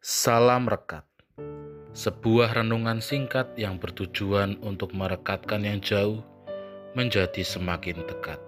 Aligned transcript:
Salam 0.00 0.64
Rekat 0.64 1.04
Sebuah 1.92 2.56
renungan 2.56 3.04
singkat 3.04 3.52
yang 3.60 3.76
bertujuan 3.76 4.56
untuk 4.64 4.96
merekatkan 4.96 5.60
yang 5.60 5.76
jauh 5.84 6.24
menjadi 6.96 7.44
semakin 7.44 8.08
dekat. 8.08 8.40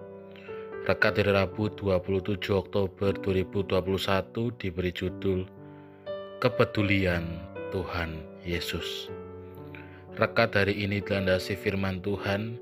Rekat 0.88 1.20
dari 1.20 1.28
Rabu 1.28 1.68
27 1.68 2.40
Oktober 2.56 3.12
2021 3.20 3.68
diberi 4.56 4.96
judul 4.96 5.44
Kepedulian 6.40 7.28
Tuhan 7.68 8.24
Yesus. 8.48 9.12
Rekat 10.16 10.56
dari 10.56 10.72
ini 10.72 11.04
dilandasi 11.04 11.52
firman 11.60 12.00
Tuhan 12.00 12.56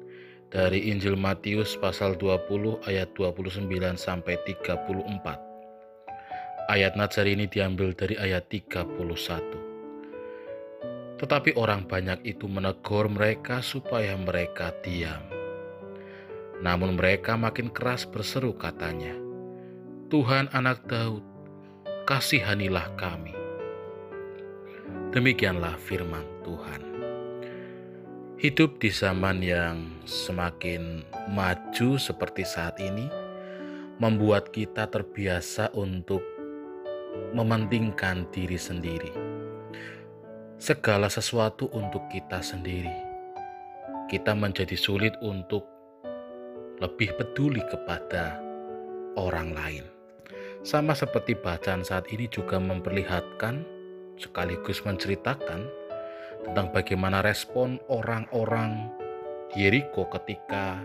dari 0.51 0.91
Injil 0.91 1.15
Matius 1.15 1.79
pasal 1.79 2.19
20 2.19 2.83
ayat 2.91 3.15
29 3.15 3.71
sampai 3.95 4.35
34 4.67 5.50
Ayat 6.71 6.95
Nazar 6.95 7.27
ini 7.27 7.51
diambil 7.51 7.91
dari 7.99 8.15
ayat 8.15 8.47
31. 8.47 8.95
Tetapi 11.19 11.59
orang 11.59 11.83
banyak 11.83 12.23
itu 12.23 12.47
menegur 12.47 13.11
mereka 13.11 13.59
supaya 13.59 14.15
mereka 14.15 14.71
diam. 14.79 15.19
Namun 16.63 16.95
mereka 16.95 17.35
makin 17.35 17.75
keras 17.75 18.07
berseru 18.07 18.55
katanya, 18.55 19.19
Tuhan 20.15 20.47
anak 20.55 20.87
Daud, 20.87 21.27
kasihanilah 22.07 22.95
kami. 22.95 23.35
Demikianlah 25.11 25.75
firman 25.75 26.23
Tuhan. 26.47 26.87
Hidup 28.39 28.79
di 28.79 28.95
zaman 28.95 29.43
yang 29.43 29.91
semakin 30.07 31.03
maju 31.35 31.99
seperti 31.99 32.47
saat 32.47 32.79
ini 32.79 33.11
membuat 33.99 34.55
kita 34.55 34.87
terbiasa 34.87 35.75
untuk 35.75 36.30
mementingkan 37.33 38.27
diri 38.35 38.59
sendiri. 38.59 39.13
Segala 40.61 41.09
sesuatu 41.09 41.73
untuk 41.73 42.05
kita 42.13 42.45
sendiri. 42.45 42.93
Kita 44.11 44.37
menjadi 44.37 44.77
sulit 44.77 45.17
untuk 45.25 45.65
lebih 46.81 47.17
peduli 47.17 47.63
kepada 47.69 48.41
orang 49.17 49.53
lain. 49.57 49.85
Sama 50.61 50.93
seperti 50.93 51.37
bacaan 51.37 51.81
saat 51.81 52.09
ini 52.13 52.29
juga 52.29 52.61
memperlihatkan 52.61 53.65
sekaligus 54.21 54.85
menceritakan 54.85 55.65
tentang 56.45 56.69
bagaimana 56.73 57.25
respon 57.25 57.81
orang-orang 57.89 58.93
Yeriko 59.57 60.07
ketika 60.13 60.79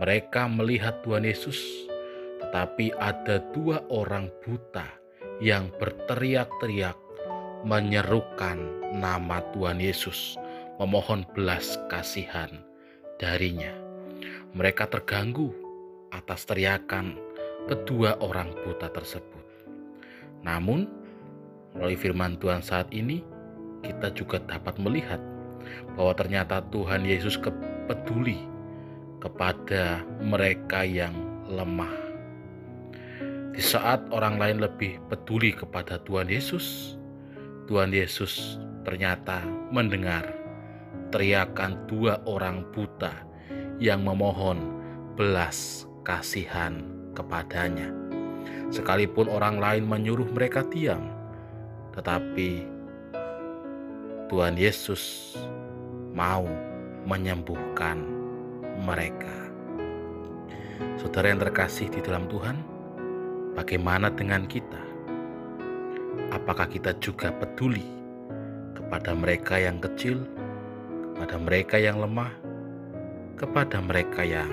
mereka 0.00 0.48
melihat 0.48 0.98
Tuhan 1.04 1.28
Yesus, 1.28 1.60
tetapi 2.40 2.96
ada 2.96 3.44
dua 3.52 3.84
orang 3.92 4.32
buta 4.42 4.97
yang 5.38 5.70
berteriak-teriak 5.78 6.98
menyerukan 7.62 8.58
nama 8.94 9.42
Tuhan 9.54 9.78
Yesus, 9.78 10.38
memohon 10.82 11.26
belas 11.34 11.78
kasihan 11.90 12.50
darinya. 13.18 13.70
Mereka 14.54 14.90
terganggu 14.90 15.54
atas 16.10 16.46
teriakan 16.48 17.18
kedua 17.68 18.16
orang 18.22 18.50
buta 18.64 18.90
tersebut. 18.90 19.44
Namun, 20.42 20.88
melalui 21.74 21.98
firman 21.98 22.38
Tuhan 22.40 22.64
saat 22.64 22.88
ini, 22.94 23.22
kita 23.84 24.10
juga 24.14 24.42
dapat 24.42 24.78
melihat 24.82 25.20
bahwa 25.94 26.14
ternyata 26.16 26.64
Tuhan 26.72 27.04
Yesus 27.06 27.38
peduli 27.86 28.38
kepada 29.18 30.02
mereka 30.22 30.86
yang 30.86 31.12
lemah 31.50 32.07
di 33.58 33.66
saat 33.66 33.98
orang 34.14 34.38
lain 34.38 34.62
lebih 34.62 35.02
peduli 35.10 35.50
kepada 35.50 35.98
Tuhan 36.06 36.30
Yesus, 36.30 36.94
Tuhan 37.66 37.90
Yesus 37.90 38.54
ternyata 38.86 39.42
mendengar 39.74 40.30
teriakan 41.10 41.74
dua 41.90 42.22
orang 42.22 42.62
buta 42.70 43.10
yang 43.82 44.06
memohon 44.06 44.62
belas 45.18 45.90
kasihan 46.06 46.86
kepadanya. 47.18 47.90
Sekalipun 48.70 49.26
orang 49.26 49.58
lain 49.58 49.90
menyuruh 49.90 50.30
mereka 50.30 50.62
diam, 50.70 51.10
tetapi 51.98 52.62
Tuhan 54.30 54.54
Yesus 54.54 55.34
mau 56.14 56.46
menyembuhkan 57.10 58.06
mereka. 58.86 59.50
Saudara 60.94 61.34
yang 61.34 61.42
terkasih 61.42 61.90
di 61.90 61.98
dalam 61.98 62.30
Tuhan, 62.30 62.77
Bagaimana 63.58 64.06
dengan 64.06 64.46
kita? 64.46 64.78
Apakah 66.30 66.70
kita 66.70 66.94
juga 67.02 67.34
peduli 67.34 67.82
kepada 68.70 69.18
mereka 69.18 69.58
yang 69.58 69.82
kecil, 69.82 70.22
kepada 71.10 71.42
mereka 71.42 71.74
yang 71.74 71.98
lemah, 71.98 72.30
kepada 73.34 73.82
mereka 73.82 74.22
yang 74.22 74.46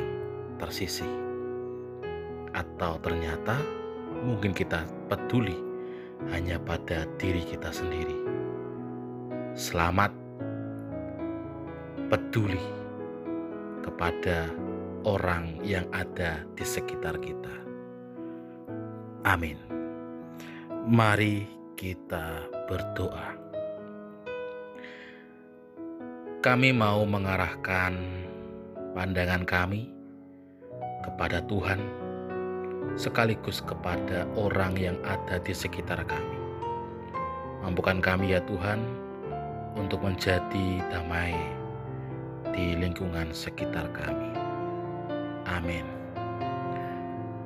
tersisih? 0.57 1.05
Atau 2.57 2.97
ternyata 3.05 3.61
mungkin 4.25 4.57
kita 4.57 4.89
peduli 5.05 5.53
hanya 6.33 6.57
pada 6.57 7.05
diri 7.21 7.45
kita 7.45 7.69
sendiri? 7.69 8.17
Selamat 9.53 10.09
peduli 12.09 12.65
kepada 13.85 14.49
orang 15.05 15.61
yang 15.61 15.85
ada 15.93 16.41
di 16.57 16.65
sekitar 16.65 17.21
kita. 17.21 17.64
Amin. 19.25 19.57
Mari 20.85 21.49
kita 21.73 22.45
berdoa. 22.69 23.33
Kami 26.45 26.69
mau 26.69 27.01
mengarahkan 27.09 27.97
pandangan 28.93 29.41
kami 29.49 29.89
kepada 31.01 31.41
Tuhan, 31.49 31.81
sekaligus 32.93 33.65
kepada 33.65 34.29
orang 34.37 34.77
yang 34.77 34.97
ada 35.01 35.41
di 35.41 35.57
sekitar 35.57 36.05
kami. 36.05 36.37
Mampukan 37.65 37.97
kami, 37.97 38.37
ya 38.37 38.45
Tuhan, 38.45 38.77
untuk 39.73 40.05
menjadi 40.05 40.85
damai 40.93 41.33
di 42.53 42.77
lingkungan 42.77 43.33
sekitar 43.33 43.89
kami. 43.89 44.37
Amin. 45.49 46.04